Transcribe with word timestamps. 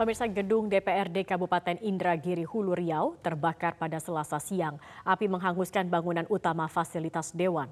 Pemirsa 0.00 0.24
gedung 0.24 0.72
DPRD 0.72 1.28
Kabupaten 1.28 1.76
Indragiri 1.84 2.48
Hulu 2.48 2.72
Riau 2.72 3.20
terbakar 3.20 3.76
pada 3.76 4.00
Selasa 4.00 4.40
siang. 4.40 4.80
Api 5.04 5.28
menghanguskan 5.28 5.92
bangunan 5.92 6.24
utama 6.32 6.64
fasilitas 6.72 7.36
dewan. 7.36 7.68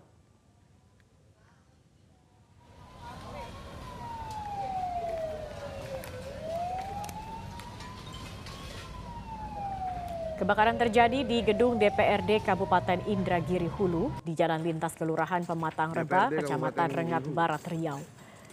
Kebakaran 10.36 10.76
terjadi 10.76 11.24
di 11.24 11.40
gedung 11.40 11.80
DPRD 11.80 12.44
Kabupaten 12.44 13.08
Indragiri 13.08 13.72
Hulu 13.72 14.12
di 14.20 14.36
Jalan 14.36 14.60
Lintas 14.60 14.92
Kelurahan 14.92 15.48
Pematang 15.48 15.96
Reba, 15.96 16.28
Kecamatan 16.28 16.92
Rengat 16.92 17.24
Barat, 17.32 17.64
Riau. 17.72 17.96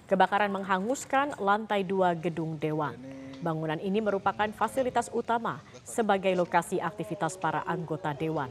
Kebakaran 0.07 0.55
menghanguskan 0.55 1.35
lantai 1.44 1.84
dua 1.84 2.16
gedung 2.16 2.55
Dewan. 2.55 3.24
Bangunan 3.45 3.77
ini 3.77 4.02
merupakan 4.02 4.49
fasilitas 4.58 5.13
utama 5.13 5.62
sebagai 5.85 6.34
lokasi 6.34 6.81
aktivitas 6.81 7.38
para 7.38 7.62
anggota 7.70 8.09
Dewan. 8.18 8.49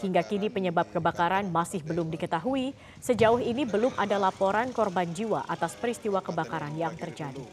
Hingga 0.00 0.24
kini 0.24 0.48
penyebab 0.48 0.88
kebakaran 0.88 1.52
masih 1.52 1.84
belum 1.84 2.08
diketahui. 2.08 2.72
Sejauh 3.04 3.36
ini 3.36 3.68
belum 3.68 3.92
ada 4.00 4.16
laporan 4.16 4.72
korban 4.72 5.12
jiwa 5.12 5.44
atas 5.44 5.76
peristiwa 5.76 6.24
kebakaran 6.24 6.72
yang 6.72 6.96
terjadi. 6.96 7.44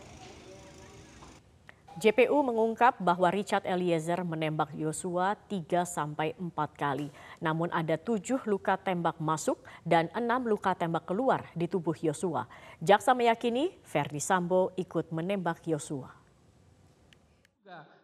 JPU 1.99 2.39
mengungkap 2.39 3.03
bahwa 3.03 3.27
Richard 3.35 3.67
Eliezer 3.67 4.23
menembak 4.23 4.71
Yosua 4.71 5.35
3 5.51 5.83
sampai 5.83 6.31
4 6.39 6.55
kali. 6.71 7.11
Namun 7.43 7.67
ada 7.75 7.99
7 7.99 8.47
luka 8.47 8.79
tembak 8.79 9.19
masuk 9.19 9.59
dan 9.83 10.07
6 10.15 10.23
luka 10.47 10.71
tembak 10.71 11.03
keluar 11.03 11.51
di 11.51 11.67
tubuh 11.67 11.99
Yosua. 11.99 12.47
Jaksa 12.79 13.11
meyakini 13.11 13.75
Ferdi 13.83 14.23
Sambo 14.23 14.71
ikut 14.79 15.11
menembak 15.11 15.67
Yosua. 15.67 16.20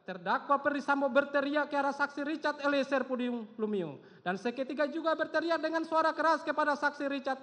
Terdakwa 0.08 0.56
Ferdi 0.64 0.80
Sambo 0.80 1.12
berteriak 1.12 1.68
ke 1.68 1.76
arah 1.76 1.92
saksi 1.92 2.24
Richard 2.24 2.64
Eliezer 2.64 3.04
Pudium 3.04 3.44
Lumiu 3.60 4.00
dan 4.24 4.40
seketika 4.40 4.88
juga 4.88 5.12
berteriak 5.20 5.60
dengan 5.60 5.84
suara 5.84 6.16
keras 6.16 6.48
kepada 6.48 6.80
saksi 6.80 7.12
Richard 7.12 7.36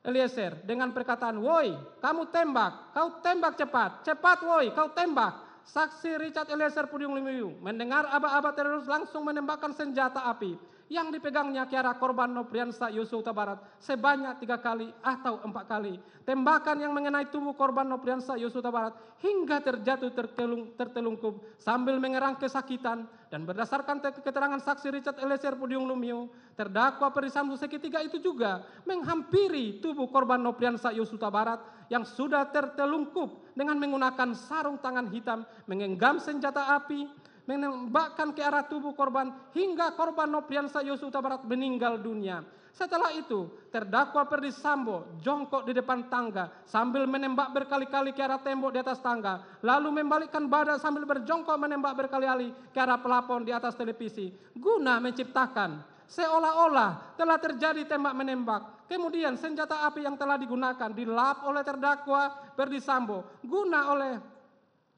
Eliezer 0.00 0.64
dengan 0.64 0.88
perkataan, 0.96 1.36
"Woi, 1.36 1.76
kamu 2.00 2.32
tembak, 2.32 2.96
kau 2.96 3.20
tembak 3.20 3.60
cepat, 3.60 4.00
cepat 4.00 4.38
woi, 4.48 4.72
kau 4.72 4.88
tembak." 4.96 5.44
Saksi 5.68 6.16
Richard 6.16 6.48
Eliezer 6.48 6.88
Pudium 6.88 7.12
Lumiu 7.12 7.52
mendengar 7.60 8.08
aba-aba 8.08 8.56
terus 8.56 8.88
langsung 8.88 9.28
menembakkan 9.28 9.76
senjata 9.76 10.24
api 10.24 10.56
yang 10.88 11.12
dipegangnya 11.12 11.68
ke 11.68 11.76
arah 11.76 11.96
korban 12.00 12.32
Nopriansa 12.32 12.88
Yusuf 12.88 13.20
Barat 13.28 13.60
sebanyak 13.76 14.40
tiga 14.40 14.56
kali 14.56 14.88
atau 15.04 15.44
empat 15.44 15.64
kali. 15.68 16.00
Tembakan 16.24 16.80
yang 16.80 16.92
mengenai 16.96 17.28
tubuh 17.28 17.52
korban 17.52 17.84
Nopriansa 17.84 18.40
Yusuf 18.40 18.64
Barat 18.64 18.96
hingga 19.20 19.60
terjatuh 19.60 20.08
tertelung, 20.12 20.72
tertelungkup 20.76 21.60
sambil 21.60 22.00
mengerang 22.00 22.40
kesakitan 22.40 23.04
dan 23.28 23.44
berdasarkan 23.44 24.00
keterangan 24.00 24.60
saksi 24.64 24.88
Richard 24.88 25.20
Eliezer 25.20 25.52
Pudium 25.60 25.84
Lumiu, 25.84 26.32
terdakwa 26.56 27.12
Perisambu 27.12 27.56
seketika 27.60 28.00
itu 28.00 28.16
juga 28.16 28.64
menghampiri 28.88 29.84
tubuh 29.84 30.08
korban 30.08 30.40
Nopriansa 30.40 30.88
Yusuf 30.96 31.20
Barat 31.20 31.60
yang 31.92 32.04
sudah 32.04 32.48
tertelungkup 32.48 33.52
dengan 33.52 33.76
menggunakan 33.76 34.32
sarung 34.36 34.80
tangan 34.80 35.08
hitam, 35.12 35.44
menggenggam 35.68 36.20
senjata 36.20 36.76
api, 36.76 37.08
menembakkan 37.48 38.36
ke 38.36 38.44
arah 38.44 38.68
tubuh 38.68 38.92
korban 38.92 39.32
hingga 39.56 39.96
korban 39.96 40.28
Nopriansa 40.28 40.84
Yosuta 40.84 41.24
Barat 41.24 41.48
meninggal 41.48 41.96
dunia. 41.96 42.44
Setelah 42.76 43.10
itu, 43.16 43.48
terdakwa 43.72 44.22
Perdi 44.28 44.52
Sambo 44.52 45.18
jongkok 45.18 45.64
di 45.66 45.72
depan 45.72 46.06
tangga 46.12 46.52
sambil 46.68 47.08
menembak 47.08 47.50
berkali-kali 47.50 48.12
ke 48.12 48.20
arah 48.22 48.38
tembok 48.38 48.70
di 48.70 48.78
atas 48.78 49.00
tangga, 49.00 49.42
lalu 49.64 49.98
membalikkan 49.98 50.46
badan 50.46 50.76
sambil 50.76 51.08
berjongkok 51.08 51.56
menembak 51.58 51.96
berkali-kali 51.96 52.70
ke 52.70 52.78
arah 52.78 53.00
pelapon 53.00 53.42
di 53.42 53.50
atas 53.50 53.74
televisi, 53.74 54.30
guna 54.54 55.00
menciptakan 55.00 55.82
seolah-olah 56.06 57.18
telah 57.18 57.40
terjadi 57.40 57.82
tembak 57.88 58.14
menembak. 58.14 58.62
Kemudian 58.88 59.36
senjata 59.36 59.84
api 59.84 60.06
yang 60.06 60.16
telah 60.16 60.40
digunakan 60.40 60.88
dilap 60.94 61.44
oleh 61.44 61.60
terdakwa 61.60 62.30
Perdi 62.56 62.80
Sambo 62.80 63.40
guna 63.44 63.92
oleh 63.92 64.37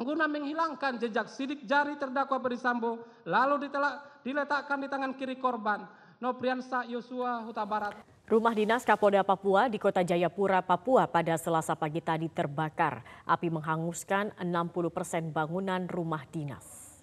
guna 0.02 0.24
menghilangkan 0.26 0.96
jejak 1.00 1.28
sidik 1.28 1.64
jari 1.68 1.96
terdakwa 2.00 2.40
Perisambo 2.40 3.04
lalu 3.28 3.68
ditelak, 3.68 4.24
diletakkan 4.24 4.78
di 4.80 4.88
tangan 4.88 5.12
kiri 5.16 5.36
korban 5.36 5.84
Nopriansa 6.20 6.84
Yosua 6.84 7.40
Huta 7.48 7.64
Barat. 7.64 7.96
Rumah 8.28 8.54
dinas 8.54 8.84
Kapolda 8.84 9.24
Papua 9.24 9.66
di 9.66 9.80
Kota 9.80 10.04
Jayapura, 10.04 10.62
Papua 10.62 11.08
pada 11.08 11.34
selasa 11.34 11.74
pagi 11.74 11.98
tadi 11.98 12.28
terbakar. 12.28 13.02
Api 13.26 13.48
menghanguskan 13.48 14.36
60 14.38 14.92
persen 14.92 15.32
bangunan 15.32 15.88
rumah 15.88 16.22
dinas. 16.28 17.00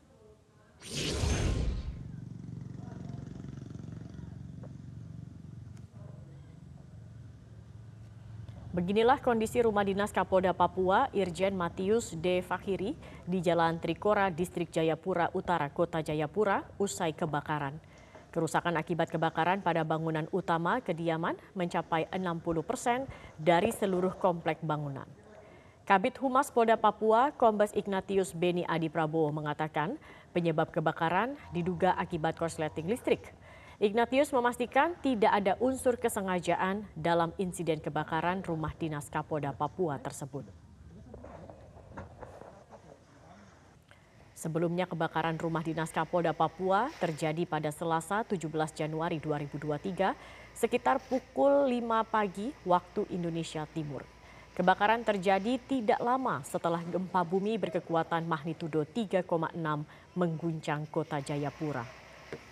Beginilah 8.78 9.18
kondisi 9.26 9.58
rumah 9.58 9.82
dinas 9.82 10.14
Kapolda 10.14 10.54
Papua 10.54 11.10
Irjen 11.10 11.58
Matius 11.58 12.14
D. 12.14 12.46
Fakhiri 12.46 12.94
di 13.26 13.42
Jalan 13.42 13.82
Trikora, 13.82 14.30
Distrik 14.30 14.70
Jayapura 14.70 15.34
Utara, 15.34 15.66
Kota 15.74 16.06
Jayapura, 16.06 16.62
usai 16.78 17.10
kebakaran. 17.18 17.82
Kerusakan 18.30 18.78
akibat 18.78 19.10
kebakaran 19.10 19.66
pada 19.66 19.82
bangunan 19.82 20.30
utama 20.30 20.78
kediaman 20.86 21.42
mencapai 21.58 22.06
60 22.14 22.38
persen 22.62 23.10
dari 23.42 23.74
seluruh 23.74 24.14
komplek 24.14 24.62
bangunan. 24.62 25.10
Kabit 25.90 26.22
Humas 26.22 26.54
Polda 26.54 26.78
Papua, 26.78 27.34
Kombes 27.34 27.74
Ignatius 27.74 28.30
Beni 28.30 28.62
Adi 28.70 28.94
Prabowo 28.94 29.34
mengatakan 29.34 29.98
penyebab 30.38 30.70
kebakaran 30.70 31.34
diduga 31.50 31.98
akibat 31.98 32.38
korsleting 32.38 32.86
listrik. 32.86 33.26
Ignatius 33.78 34.34
memastikan 34.34 34.98
tidak 35.06 35.30
ada 35.30 35.54
unsur 35.62 36.02
kesengajaan 36.02 36.90
dalam 36.98 37.30
insiden 37.38 37.78
kebakaran 37.78 38.42
rumah 38.42 38.74
dinas 38.74 39.06
Kapolda 39.06 39.54
Papua 39.54 40.02
tersebut. 40.02 40.50
Sebelumnya 44.34 44.90
kebakaran 44.90 45.38
rumah 45.38 45.62
dinas 45.62 45.94
Kapolda 45.94 46.34
Papua 46.34 46.90
terjadi 46.98 47.46
pada 47.46 47.70
Selasa 47.70 48.26
17 48.26 48.50
Januari 48.74 49.22
2023 49.22 50.58
sekitar 50.58 50.98
pukul 50.98 51.70
5 51.70 51.78
pagi 52.10 52.50
waktu 52.66 53.06
Indonesia 53.14 53.70
Timur. 53.78 54.02
Kebakaran 54.58 55.06
terjadi 55.06 55.62
tidak 55.70 56.02
lama 56.02 56.42
setelah 56.42 56.82
gempa 56.82 57.22
bumi 57.22 57.62
berkekuatan 57.62 58.26
magnitudo 58.26 58.90
3,6 58.90 59.54
mengguncang 60.18 60.90
kota 60.90 61.22
Jayapura. 61.22 62.07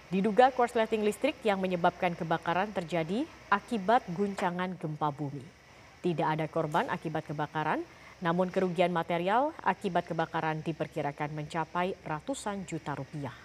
Diduga 0.05 0.53
korsleting 0.53 1.01
listrik 1.01 1.33
yang 1.41 1.57
menyebabkan 1.57 2.13
kebakaran 2.13 2.69
terjadi 2.69 3.25
akibat 3.49 4.05
guncangan 4.13 4.77
gempa 4.77 5.09
bumi. 5.09 5.41
Tidak 6.05 6.27
ada 6.29 6.45
korban 6.45 6.85
akibat 6.93 7.25
kebakaran, 7.25 7.81
namun 8.21 8.53
kerugian 8.53 8.93
material 8.93 9.49
akibat 9.65 10.05
kebakaran 10.05 10.61
diperkirakan 10.61 11.33
mencapai 11.33 11.97
ratusan 12.05 12.69
juta 12.69 12.93
rupiah. 12.93 13.44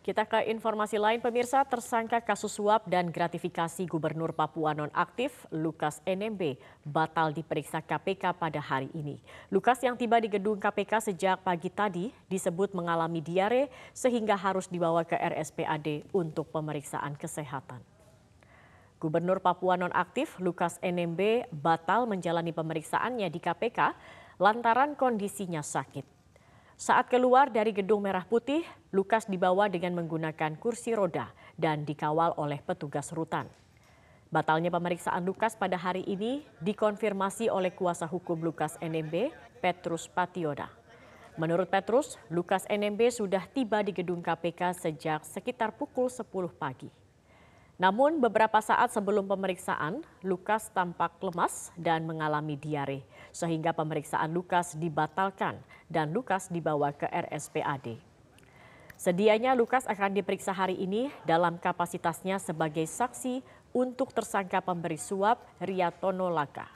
Kita 0.00 0.24
ke 0.24 0.48
informasi 0.48 0.96
lain 0.96 1.20
pemirsa, 1.20 1.60
tersangka 1.60 2.24
kasus 2.24 2.56
suap 2.56 2.88
dan 2.88 3.12
gratifikasi 3.12 3.84
Gubernur 3.84 4.32
Papua 4.32 4.72
nonaktif 4.72 5.44
Lukas 5.52 6.00
NMB 6.08 6.56
batal 6.88 7.36
diperiksa 7.36 7.84
KPK 7.84 8.32
pada 8.32 8.64
hari 8.64 8.88
ini. 8.96 9.20
Lukas 9.52 9.76
yang 9.84 10.00
tiba 10.00 10.16
di 10.16 10.32
gedung 10.32 10.56
KPK 10.56 11.12
sejak 11.12 11.44
pagi 11.44 11.68
tadi 11.68 12.08
disebut 12.32 12.72
mengalami 12.72 13.20
diare 13.20 13.68
sehingga 13.92 14.40
harus 14.40 14.72
dibawa 14.72 15.04
ke 15.04 15.20
RSPAD 15.20 16.16
untuk 16.16 16.48
pemeriksaan 16.48 17.12
kesehatan. 17.20 17.84
Gubernur 18.96 19.44
Papua 19.44 19.76
nonaktif 19.76 20.40
Lukas 20.40 20.80
NMB 20.80 21.52
batal 21.52 22.08
menjalani 22.08 22.56
pemeriksaannya 22.56 23.28
di 23.28 23.36
KPK 23.36 23.92
lantaran 24.40 24.96
kondisinya 24.96 25.60
sakit. 25.60 26.19
Saat 26.80 27.12
keluar 27.12 27.52
dari 27.52 27.76
gedung 27.76 28.00
merah 28.08 28.24
putih, 28.24 28.64
Lukas 28.88 29.28
dibawa 29.28 29.68
dengan 29.68 30.00
menggunakan 30.00 30.56
kursi 30.56 30.96
roda 30.96 31.28
dan 31.52 31.84
dikawal 31.84 32.32
oleh 32.40 32.56
petugas 32.64 33.12
rutan. 33.12 33.44
Batalnya 34.32 34.72
pemeriksaan 34.72 35.20
Lukas 35.28 35.60
pada 35.60 35.76
hari 35.76 36.08
ini 36.08 36.40
dikonfirmasi 36.64 37.52
oleh 37.52 37.76
kuasa 37.76 38.08
hukum 38.08 38.40
Lukas 38.40 38.80
NMB, 38.80 39.28
Petrus 39.60 40.08
Patioda. 40.08 40.72
Menurut 41.36 41.68
Petrus, 41.68 42.16
Lukas 42.32 42.64
NMB 42.64 43.12
sudah 43.12 43.44
tiba 43.44 43.84
di 43.84 43.92
gedung 43.92 44.24
KPK 44.24 44.72
sejak 44.72 45.20
sekitar 45.28 45.76
pukul 45.76 46.08
10 46.08 46.24
pagi. 46.56 46.88
Namun 47.80 48.20
beberapa 48.20 48.60
saat 48.60 48.92
sebelum 48.92 49.24
pemeriksaan, 49.24 50.04
Lukas 50.20 50.68
tampak 50.68 51.16
lemas 51.24 51.72
dan 51.80 52.04
mengalami 52.04 52.52
diare, 52.52 53.00
sehingga 53.32 53.72
pemeriksaan 53.72 54.28
Lukas 54.36 54.76
dibatalkan 54.76 55.56
dan 55.88 56.12
Lukas 56.12 56.52
dibawa 56.52 56.92
ke 56.92 57.08
RSPAD. 57.08 57.96
Sedianya 59.00 59.56
Lukas 59.56 59.88
akan 59.88 60.12
diperiksa 60.12 60.52
hari 60.52 60.76
ini 60.76 61.08
dalam 61.24 61.56
kapasitasnya 61.56 62.36
sebagai 62.36 62.84
saksi 62.84 63.40
untuk 63.72 64.12
tersangka 64.12 64.60
pemberi 64.60 65.00
suap 65.00 65.40
Riyatono 65.56 66.28
Laka. 66.28 66.68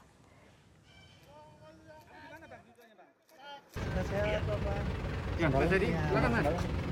Ya, 5.37 5.53
Pak 5.53 5.69
Jadi, 5.69 5.89
silakan 5.93 6.31
Mas. 6.33 6.84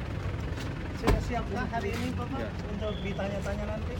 Sudah 1.03 1.23
siapkah 1.27 1.67
hari 1.67 1.91
ini 1.91 2.15
Bapak 2.15 2.39
Ya. 2.39 2.49
untuk 2.71 2.95
ditanya-tanya 3.03 3.65
nanti? 3.75 3.95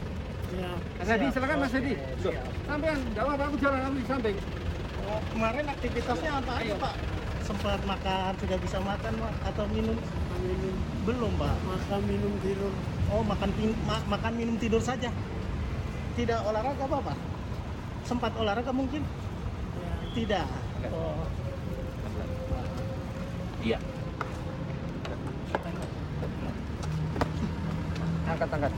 Ya. 0.55 0.71
Mas 1.03 1.33
silakan 1.35 1.57
Mas 1.59 1.75
Edi. 1.75 1.93
Loh, 1.99 2.33
Sampean, 2.63 2.97
enggak 3.11 3.23
apa-apa 3.27 3.43
aku 3.51 3.57
jalan 3.59 3.79
aku 3.83 3.95
di 3.99 4.05
samping. 4.07 4.37
Oh, 5.03 5.19
kemarin 5.35 5.65
aktivitasnya 5.67 6.31
apa 6.31 6.51
aja 6.63 6.75
Pak? 6.79 6.95
Sempat 7.43 7.79
makan, 7.83 8.31
sudah 8.39 8.57
bisa 8.63 8.77
makan 8.79 9.13
Pak? 9.19 9.33
Atau 9.51 9.67
minum? 9.67 9.99
Minum. 10.47 10.75
Belum 11.03 11.31
Pak? 11.35 11.55
Makan, 11.67 11.99
minum, 12.07 12.31
tidur. 12.39 12.71
Oh, 13.11 13.19
makan, 13.19 13.49
ma- 13.83 14.07
makan 14.07 14.33
minum, 14.39 14.55
tidur 14.55 14.79
saja? 14.79 15.11
Tidak 16.15 16.39
olahraga 16.47 16.87
Bapak? 16.87 17.19
Sempat 18.07 18.31
olahraga 18.39 18.71
mungkin? 18.71 19.03
Tidak. 20.15 20.47
Oh. 20.87 21.27
Iya. 23.59 23.75
Angkat, 28.43 28.59
angkat. 28.59 28.73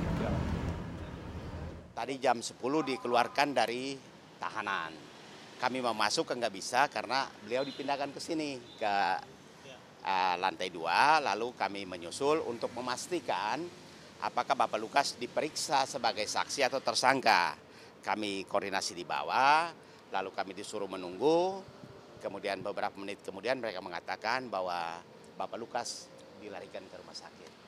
Tadi 1.97 2.21
jam 2.21 2.37
10 2.37 2.53
dikeluarkan 2.61 3.49
dari 3.49 3.97
tahanan. 4.37 4.93
Kami 5.57 5.81
mau 5.81 5.97
masuk 5.97 6.37
nggak 6.37 6.53
bisa 6.53 6.85
karena 6.85 7.25
beliau 7.41 7.65
dipindahkan 7.65 8.13
ke 8.13 8.21
sini 8.21 8.61
ke 8.77 8.93
uh, 10.05 10.35
lantai 10.37 10.69
dua. 10.69 11.17
Lalu 11.17 11.57
kami 11.57 11.81
menyusul 11.89 12.45
untuk 12.45 12.77
memastikan 12.77 13.65
apakah 14.21 14.53
Bapak 14.53 14.77
Lukas 14.77 15.17
diperiksa 15.17 15.89
sebagai 15.89 16.29
saksi 16.29 16.69
atau 16.69 16.77
tersangka. 16.77 17.57
Kami 18.05 18.45
koordinasi 18.45 18.93
di 18.93 19.01
bawah, 19.01 19.73
lalu 20.13 20.29
kami 20.29 20.53
disuruh 20.53 20.85
menunggu. 20.85 21.57
Kemudian 22.21 22.61
beberapa 22.61 22.93
menit 23.01 23.25
kemudian 23.25 23.57
mereka 23.57 23.81
mengatakan 23.81 24.45
bahwa 24.45 25.01
Bapak 25.33 25.57
Lukas 25.57 26.05
dilarikan 26.37 26.85
ke 26.85 27.01
rumah 27.01 27.17
sakit. 27.17 27.64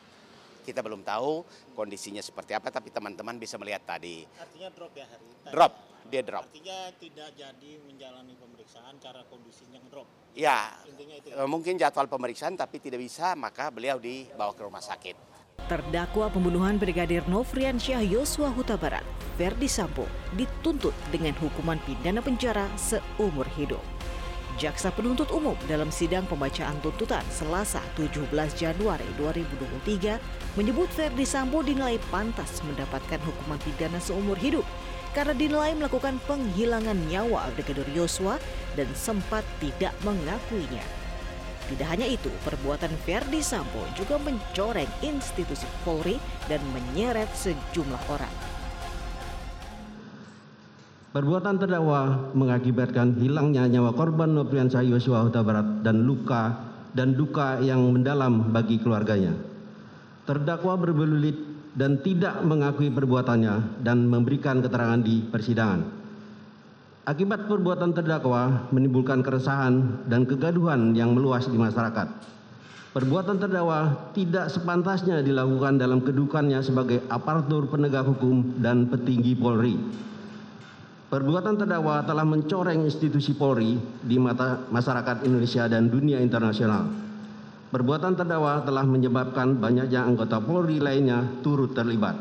Kita 0.68 0.84
belum 0.84 1.00
tahu 1.00 1.48
kondisinya 1.80 2.20
seperti 2.20 2.52
apa, 2.52 2.68
tapi 2.68 2.92
teman-teman 2.92 3.40
bisa 3.40 3.56
melihat 3.56 3.88
tadi. 3.88 4.28
Artinya 4.36 4.68
drop 4.76 4.92
ya 5.00 5.08
hari 5.08 5.24
ini? 5.24 5.48
Drop, 5.48 5.74
dia 6.12 6.22
drop. 6.28 6.44
Artinya 6.44 6.80
tidak 7.00 7.30
jadi 7.40 7.72
menjalani 7.88 8.36
pemeriksaan 8.36 9.00
karena 9.00 9.24
kondisinya 9.32 9.80
drop. 9.88 10.08
Ya, 10.36 10.76
Intinya 10.84 11.16
itu. 11.24 11.32
eh, 11.32 11.48
mungkin 11.48 11.80
jadwal 11.80 12.12
pemeriksaan 12.12 12.60
tapi 12.60 12.84
tidak 12.84 13.00
bisa, 13.00 13.32
maka 13.40 13.72
beliau 13.72 13.96
dibawa 13.96 14.52
ke 14.52 14.62
rumah 14.68 14.84
sakit. 14.84 15.16
Terdakwa 15.72 16.28
pembunuhan 16.28 16.76
Brigadir 16.76 17.24
Nofrian 17.32 17.80
Syah 17.80 18.04
Yosua 18.04 18.52
Huta 18.52 18.76
Barat, 18.76 19.08
Verdi 19.40 19.72
Sambo, 19.72 20.04
dituntut 20.36 20.94
dengan 21.16 21.32
hukuman 21.40 21.80
pidana 21.88 22.20
penjara 22.20 22.68
seumur 22.76 23.48
hidup. 23.56 23.97
Jaksa 24.58 24.90
penuntut 24.90 25.30
umum 25.30 25.54
dalam 25.70 25.94
sidang 25.94 26.26
pembacaan 26.26 26.82
tuntutan 26.82 27.22
Selasa 27.30 27.78
17 27.94 28.26
Januari 28.58 29.06
2023 29.22 30.18
menyebut 30.58 30.90
Verdi 30.98 31.30
Sambo 31.30 31.62
dinilai 31.62 32.02
pantas 32.10 32.66
mendapatkan 32.66 33.22
hukuman 33.22 33.62
pidana 33.62 34.02
seumur 34.02 34.34
hidup 34.42 34.66
karena 35.14 35.38
dinilai 35.38 35.78
melakukan 35.78 36.18
penghilangan 36.26 36.98
nyawa 37.06 37.54
Brigadir 37.54 37.86
Yosua 37.94 38.42
dan 38.74 38.90
sempat 38.98 39.46
tidak 39.62 39.94
mengakuinya. 40.02 40.82
Tidak 41.70 41.86
hanya 41.86 42.10
itu, 42.10 42.34
perbuatan 42.42 42.90
Verdi 43.06 43.46
Sambo 43.46 43.86
juga 43.94 44.18
mencoreng 44.18 44.90
institusi 45.06 45.70
Polri 45.86 46.18
dan 46.50 46.66
menyeret 46.74 47.30
sejumlah 47.38 48.02
orang. 48.10 48.57
Perbuatan 51.18 51.58
terdakwa 51.58 52.30
mengakibatkan 52.38 53.18
hilangnya 53.18 53.66
nyawa 53.66 53.90
korban 53.98 54.38
Nopriansyah 54.38 54.86
Yosua 54.86 55.26
Huta 55.26 55.42
Barat 55.42 55.82
dan 55.82 56.06
luka 56.06 56.54
dan 56.94 57.18
duka 57.18 57.58
yang 57.58 57.90
mendalam 57.90 58.54
bagi 58.54 58.78
keluarganya. 58.78 59.34
Terdakwa 60.30 60.78
berbelulit 60.78 61.34
dan 61.74 61.98
tidak 62.06 62.38
mengakui 62.46 62.94
perbuatannya 62.94 63.82
dan 63.82 64.06
memberikan 64.06 64.62
keterangan 64.62 65.02
di 65.02 65.26
persidangan. 65.26 65.90
Akibat 67.10 67.50
perbuatan 67.50 67.98
terdakwa 67.98 68.70
menimbulkan 68.70 69.26
keresahan 69.26 70.06
dan 70.06 70.22
kegaduhan 70.30 70.94
yang 70.94 71.18
meluas 71.18 71.50
di 71.50 71.58
masyarakat. 71.58 72.14
Perbuatan 72.94 73.42
terdakwa 73.42 74.14
tidak 74.14 74.54
sepantasnya 74.54 75.26
dilakukan 75.26 75.82
dalam 75.82 75.98
kedudukannya 75.98 76.62
sebagai 76.62 77.02
aparatur 77.10 77.66
penegak 77.74 78.06
hukum 78.06 78.62
dan 78.62 78.86
petinggi 78.86 79.34
Polri. 79.34 80.06
Perbuatan 81.08 81.56
terdakwa 81.56 82.04
telah 82.04 82.28
mencoreng 82.28 82.84
institusi 82.84 83.32
Polri 83.32 83.80
di 84.04 84.20
mata 84.20 84.60
masyarakat 84.68 85.24
Indonesia 85.24 85.64
dan 85.72 85.88
dunia 85.88 86.20
internasional. 86.20 86.84
Perbuatan 87.72 88.20
terdakwa 88.20 88.60
telah 88.68 88.84
menyebabkan 88.84 89.56
banyaknya 89.56 90.04
anggota 90.04 90.44
Polri 90.44 90.84
lainnya 90.84 91.24
turut 91.40 91.72
terlibat. 91.72 92.20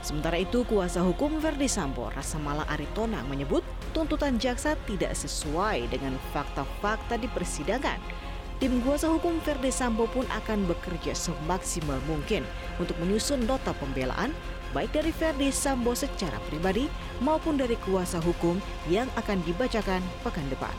Sementara 0.00 0.40
itu, 0.40 0.64
kuasa 0.64 1.04
hukum 1.04 1.44
Verdi 1.44 1.68
Sambo, 1.68 2.08
Rasamala 2.08 2.64
Aritonang 2.72 3.28
menyebut 3.28 3.60
tuntutan 3.92 4.40
jaksa 4.40 4.72
tidak 4.88 5.12
sesuai 5.12 5.92
dengan 5.92 6.16
fakta-fakta 6.32 7.20
di 7.20 7.28
persidangan. 7.28 8.21
Tim 8.62 8.78
kuasa 8.78 9.10
hukum 9.10 9.42
Verdi 9.42 9.74
Sambo 9.74 10.06
pun 10.06 10.22
akan 10.30 10.70
bekerja 10.70 11.18
semaksimal 11.18 11.98
mungkin 12.06 12.46
untuk 12.78 12.94
menyusun 13.02 13.42
nota 13.42 13.74
pembelaan 13.74 14.30
baik 14.70 14.94
dari 14.94 15.10
Verdi 15.10 15.50
Sambo 15.50 15.98
secara 15.98 16.38
pribadi 16.46 16.86
maupun 17.18 17.58
dari 17.58 17.74
kuasa 17.74 18.22
hukum 18.22 18.62
yang 18.86 19.10
akan 19.18 19.42
dibacakan 19.42 19.98
pekan 20.22 20.46
depan. 20.46 20.70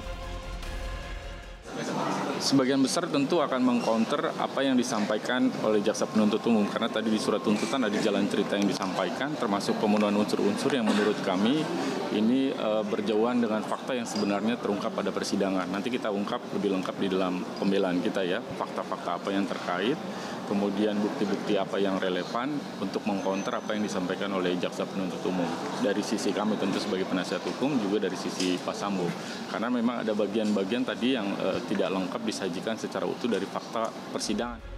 Sebagian 2.40 2.80
besar 2.80 3.04
tentu 3.12 3.44
akan 3.44 3.60
mengcounter 3.60 4.32
apa 4.40 4.64
yang 4.64 4.80
disampaikan 4.80 5.52
oleh 5.68 5.84
jaksa 5.84 6.08
penuntut 6.08 6.40
umum 6.48 6.64
karena 6.72 6.88
tadi 6.88 7.12
di 7.12 7.20
surat 7.20 7.44
tuntutan 7.44 7.84
ada 7.84 8.00
jalan 8.00 8.24
cerita 8.32 8.56
yang 8.56 8.64
disampaikan 8.64 9.36
termasuk 9.36 9.76
pemenuhan 9.84 10.16
unsur-unsur 10.16 10.72
yang 10.72 10.88
menurut 10.88 11.20
kami 11.28 11.68
ini 12.14 12.54
uh, 12.54 12.86
berjauhan 12.86 13.42
dengan 13.42 13.66
fakta 13.66 13.98
yang 13.98 14.06
sebenarnya 14.06 14.62
terungkap 14.62 14.94
pada 14.94 15.10
persidangan. 15.10 15.66
Nanti 15.68 15.90
kita 15.90 16.14
ungkap 16.14 16.40
lebih 16.54 16.78
lengkap 16.80 16.96
di 17.02 17.08
dalam 17.10 17.42
pembelaan 17.58 18.00
kita 18.00 18.22
ya, 18.22 18.40
fakta-fakta 18.40 19.18
apa 19.18 19.30
yang 19.34 19.50
terkait, 19.50 19.98
kemudian 20.46 20.94
bukti-bukti 21.02 21.58
apa 21.58 21.82
yang 21.82 21.98
relevan 21.98 22.54
untuk 22.78 23.02
mengcounter 23.10 23.58
apa 23.58 23.74
yang 23.74 23.84
disampaikan 23.84 24.30
oleh 24.38 24.54
jaksa 24.62 24.86
penuntut 24.86 25.22
umum. 25.26 25.48
Dari 25.82 26.06
sisi 26.06 26.30
kami 26.30 26.56
tentu 26.62 26.78
sebagai 26.78 27.10
penasihat 27.10 27.42
hukum 27.42 27.76
juga 27.82 28.06
dari 28.06 28.16
sisi 28.16 28.56
Pak 28.62 28.76
Sambo. 28.78 29.10
Karena 29.50 29.74
memang 29.74 30.06
ada 30.06 30.14
bagian-bagian 30.14 30.86
tadi 30.86 31.18
yang 31.18 31.28
uh, 31.42 31.58
tidak 31.66 31.90
lengkap 31.90 32.22
disajikan 32.22 32.78
secara 32.78 33.10
utuh 33.10 33.30
dari 33.30 33.46
fakta 33.50 33.90
persidangan. 34.14 34.73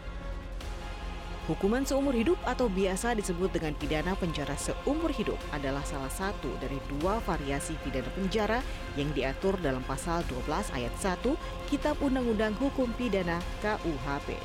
Hukuman 1.45 1.85
seumur 1.85 2.17
hidup 2.17 2.41
atau 2.41 2.65
biasa 2.65 3.13
disebut 3.13 3.53
dengan 3.53 3.77
pidana 3.77 4.17
penjara 4.17 4.57
seumur 4.57 5.13
hidup 5.13 5.37
adalah 5.53 5.85
salah 5.85 6.09
satu 6.09 6.49
dari 6.57 6.81
dua 6.89 7.21
variasi 7.21 7.77
pidana 7.85 8.09
penjara 8.17 8.65
yang 8.97 9.13
diatur 9.13 9.53
dalam 9.61 9.85
pasal 9.85 10.25
12 10.25 10.73
ayat 10.73 10.89
1 10.97 11.21
Kitab 11.69 12.01
Undang-Undang 12.01 12.57
Hukum 12.57 12.89
Pidana 12.97 13.37
KUHP. 13.61 14.41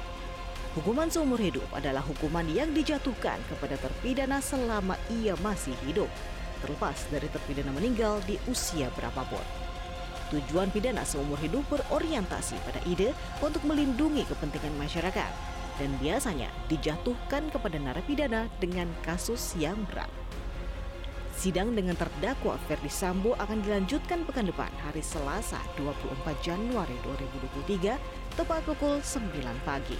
Hukuman 0.76 1.09
seumur 1.09 1.40
hidup 1.40 1.64
adalah 1.73 2.04
hukuman 2.04 2.45
yang 2.52 2.69
dijatuhkan 2.76 3.40
kepada 3.49 3.80
terpidana 3.80 4.45
selama 4.45 5.00
ia 5.09 5.33
masih 5.40 5.73
hidup, 5.88 6.12
terlepas 6.61 7.09
dari 7.09 7.33
terpidana 7.33 7.73
meninggal 7.73 8.21
di 8.28 8.37
usia 8.45 8.92
berapapun. 8.92 9.40
Tujuan 10.37 10.69
pidana 10.69 11.09
seumur 11.09 11.40
hidup 11.40 11.64
berorientasi 11.73 12.61
pada 12.61 12.85
ide 12.85 13.16
untuk 13.40 13.64
melindungi 13.64 14.28
kepentingan 14.28 14.76
masyarakat 14.76 15.59
dan 15.80 15.90
biasanya 15.96 16.52
dijatuhkan 16.68 17.49
kepada 17.49 17.80
narapidana 17.80 18.52
dengan 18.60 18.87
kasus 19.00 19.56
yang 19.56 19.80
berat. 19.88 20.12
Sidang 21.32 21.72
dengan 21.72 21.96
terdakwa 21.96 22.60
Ferdi 22.68 22.92
Sambo 22.92 23.32
akan 23.40 23.64
dilanjutkan 23.64 24.28
pekan 24.28 24.52
depan 24.52 24.68
hari 24.84 25.00
Selasa 25.00 25.56
24 25.80 26.37
Januari 26.44 26.92
2023 27.64 27.96
tepat 28.37 28.60
pukul 28.68 29.00
9 29.00 29.40
pagi 29.64 29.96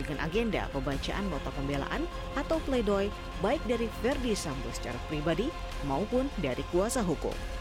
dengan 0.00 0.24
agenda 0.24 0.64
pembacaan 0.72 1.28
nota 1.28 1.52
pembelaan 1.52 2.08
atau 2.32 2.56
pledoi 2.64 3.12
baik 3.44 3.60
dari 3.68 3.92
Ferdi 4.00 4.32
Sambo 4.32 4.72
secara 4.72 4.96
pribadi 5.12 5.52
maupun 5.84 6.32
dari 6.40 6.64
kuasa 6.72 7.04
hukum. 7.04 7.59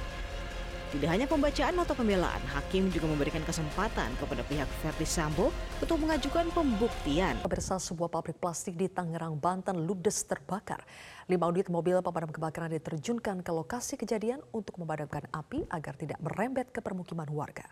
Tidak 0.90 1.06
hanya 1.06 1.30
pembacaan 1.30 1.78
nota 1.78 1.94
pembelaan, 1.94 2.42
hakim 2.50 2.90
juga 2.90 3.06
memberikan 3.06 3.46
kesempatan 3.46 4.10
kepada 4.18 4.42
pihak 4.42 4.66
Verdi 4.82 5.06
Sambo 5.06 5.54
untuk 5.78 6.02
mengajukan 6.02 6.50
pembuktian. 6.50 7.38
Pemirsa 7.46 7.78
sebuah 7.78 8.10
pabrik 8.10 8.42
plastik 8.42 8.74
di 8.74 8.90
Tangerang, 8.90 9.38
Banten 9.38 9.86
ludes 9.86 10.26
terbakar. 10.26 10.82
Lima 11.30 11.46
unit 11.46 11.70
mobil 11.70 12.02
pemadam 12.02 12.34
kebakaran 12.34 12.74
diterjunkan 12.74 13.46
ke 13.46 13.52
lokasi 13.54 14.02
kejadian 14.02 14.42
untuk 14.50 14.82
memadamkan 14.82 15.30
api 15.30 15.70
agar 15.70 15.94
tidak 15.94 16.18
merembet 16.26 16.74
ke 16.74 16.82
permukiman 16.82 17.30
warga. 17.30 17.70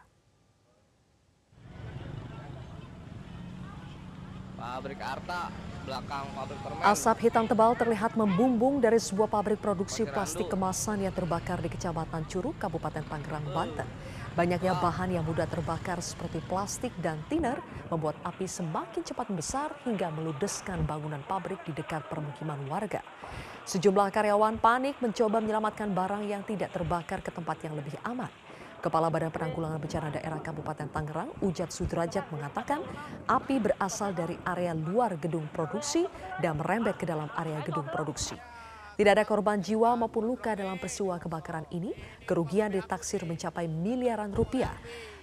Pabrik 4.67 4.99
Arta, 4.99 5.47
belakang 5.87 6.27
pabrik 6.35 6.59
permen. 6.59 6.83
Asap 6.83 7.17
hitam 7.23 7.47
tebal 7.47 7.71
terlihat 7.79 8.19
membumbung 8.19 8.83
dari 8.83 8.99
sebuah 8.99 9.31
pabrik 9.31 9.63
produksi 9.63 10.03
plastik 10.03 10.51
kemasan 10.51 11.07
yang 11.07 11.15
terbakar 11.15 11.63
di 11.63 11.71
Kecamatan 11.71 12.27
Curug, 12.27 12.59
Kabupaten 12.59 12.99
Tangerang, 13.07 13.47
Banten. 13.55 13.87
Banyaknya 14.35 14.75
bahan 14.75 15.15
yang 15.15 15.23
mudah 15.23 15.47
terbakar 15.47 16.03
seperti 16.03 16.43
plastik 16.51 16.91
dan 16.99 17.15
thinner 17.31 17.63
membuat 17.87 18.19
api 18.27 18.43
semakin 18.43 19.07
cepat 19.07 19.31
membesar 19.31 19.71
hingga 19.87 20.11
meludeskan 20.11 20.83
bangunan 20.83 21.23
pabrik 21.23 21.63
di 21.63 21.71
dekat 21.71 22.03
permukiman 22.11 22.59
warga. 22.67 22.99
Sejumlah 23.63 24.11
karyawan 24.11 24.59
panik 24.59 24.99
mencoba 24.99 25.39
menyelamatkan 25.39 25.95
barang 25.95 26.27
yang 26.27 26.43
tidak 26.43 26.75
terbakar 26.75 27.23
ke 27.23 27.31
tempat 27.31 27.55
yang 27.63 27.71
lebih 27.73 27.95
aman. 28.03 28.29
Kepala 28.77 29.09
Badan 29.09 29.33
Penanggulangan 29.33 29.81
Bencana 29.81 30.13
Daerah 30.13 30.37
Kabupaten 30.37 30.85
Tangerang, 30.93 31.33
Ujat 31.41 31.73
Sudrajat 31.73 32.29
mengatakan 32.29 32.85
api 33.25 33.57
berasal 33.57 34.13
dari 34.13 34.37
area 34.45 34.77
luar 34.77 35.17
gedung 35.17 35.49
produksi 35.49 36.05
dan 36.37 36.61
merembet 36.61 37.01
ke 37.01 37.09
dalam 37.09 37.25
area 37.33 37.57
gedung 37.65 37.89
produksi. 37.89 38.37
Tidak 38.97 39.13
ada 39.13 39.25
korban 39.25 39.61
jiwa 39.61 39.97
maupun 39.97 40.25
luka 40.29 40.53
dalam 40.53 40.77
peristiwa 40.77 41.17
kebakaran 41.17 41.65
ini. 41.73 41.93
Kerugian 42.25 42.69
ditaksir 42.73 43.25
mencapai 43.25 43.65
miliaran 43.69 44.33
rupiah. 44.33 44.73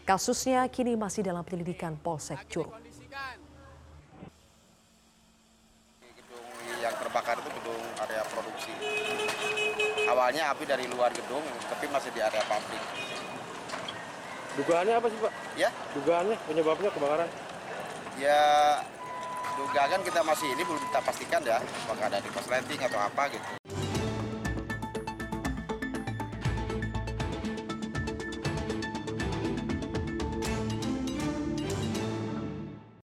Kasusnya 0.03 0.67
kini 0.71 0.99
masih 0.99 1.23
dalam 1.23 1.43
penyelidikan 1.47 1.95
Polsek 1.99 2.51
Curug. 2.51 2.75
Gedung 6.15 6.47
yang 6.83 6.95
terbakar 6.99 7.39
itu 7.39 7.51
gedung 7.51 7.83
area 8.03 8.23
produksi. 8.31 8.71
Awalnya 10.25 10.57
api 10.57 10.65
dari 10.65 10.89
luar 10.89 11.13
gedung, 11.13 11.45
tapi 11.69 11.85
masih 11.93 12.09
di 12.17 12.25
area 12.25 12.41
pabrik. 12.49 12.81
Dugaannya 14.57 14.97
apa 14.97 15.13
sih 15.13 15.21
Pak? 15.21 15.33
Ya, 15.61 15.69
Dugaannya 15.93 16.41
penyebabnya 16.49 16.89
kebakaran? 16.97 17.29
ya 18.17 18.41
dugaan 19.61 20.01
kita 20.01 20.25
masih 20.25 20.49
ini 20.57 20.65
belum 20.65 20.81
kita 20.89 21.05
pastikan 21.05 21.45
ya, 21.45 21.61
apakah 21.61 22.09
ada 22.09 22.25
di 22.25 22.33
korsleting 22.33 22.81
atau 22.81 23.05
apa 23.05 23.37
gitu. 23.37 23.74